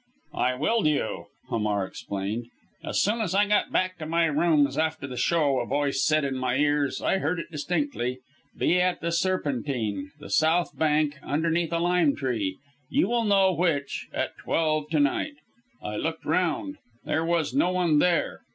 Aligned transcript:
"I 0.33 0.55
willed 0.55 0.87
you," 0.87 1.25
Hamar 1.49 1.85
explained; 1.85 2.47
"as 2.83 2.99
soon 3.03 3.21
as 3.21 3.35
I 3.35 3.45
got 3.45 3.71
back 3.71 3.99
to 3.99 4.07
my 4.07 4.25
rooms 4.25 4.75
after 4.75 5.05
the 5.05 5.15
Show, 5.15 5.59
a 5.59 5.65
voice 5.67 6.03
said 6.03 6.25
in 6.25 6.37
my 6.39 6.55
ears 6.57 7.03
I 7.03 7.19
heard 7.19 7.37
it 7.39 7.51
distinctly 7.51 8.17
'Be 8.57 8.81
at 8.81 9.01
the 9.01 9.11
Serpentine 9.11 10.11
the 10.19 10.31
south 10.31 10.75
bank 10.75 11.19
underneath 11.21 11.71
a 11.71 11.77
lime 11.77 12.15
tree 12.15 12.57
you 12.89 13.07
will 13.07 13.25
know 13.25 13.53
which 13.53 14.07
at 14.11 14.39
twelve 14.39 14.89
to 14.89 14.99
night.' 14.99 15.37
I 15.83 15.97
looked 15.97 16.25
round 16.25 16.79
there 17.05 17.23
was 17.23 17.53
no 17.53 17.69
one 17.71 17.99
there. 17.99 18.41